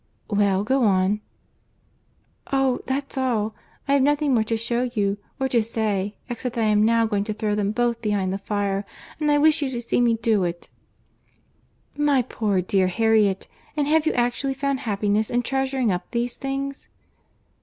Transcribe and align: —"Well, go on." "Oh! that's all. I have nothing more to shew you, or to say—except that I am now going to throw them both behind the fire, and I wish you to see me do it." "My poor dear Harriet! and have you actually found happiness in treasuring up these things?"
—"Well, 0.31 0.63
go 0.63 0.81
on." 0.83 1.21
"Oh! 2.51 2.79
that's 2.87 3.19
all. 3.19 3.53
I 3.87 3.93
have 3.93 4.01
nothing 4.01 4.33
more 4.33 4.43
to 4.45 4.57
shew 4.57 4.89
you, 4.95 5.19
or 5.39 5.47
to 5.49 5.61
say—except 5.61 6.55
that 6.55 6.61
I 6.65 6.69
am 6.69 6.83
now 6.83 7.05
going 7.05 7.23
to 7.25 7.35
throw 7.35 7.53
them 7.53 7.69
both 7.71 8.01
behind 8.01 8.33
the 8.33 8.39
fire, 8.39 8.83
and 9.19 9.29
I 9.29 9.37
wish 9.37 9.61
you 9.61 9.69
to 9.69 9.79
see 9.79 10.01
me 10.01 10.15
do 10.15 10.43
it." 10.43 10.69
"My 11.95 12.23
poor 12.23 12.63
dear 12.63 12.87
Harriet! 12.87 13.47
and 13.77 13.85
have 13.87 14.07
you 14.07 14.13
actually 14.13 14.55
found 14.55 14.79
happiness 14.79 15.29
in 15.29 15.43
treasuring 15.43 15.91
up 15.91 16.09
these 16.09 16.35
things?" 16.35 16.89